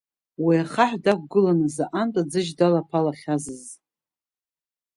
[0.43, 3.63] Уи ахаҳә дықәгыланы заҟантә аӡыжь далаԥалахьазыз.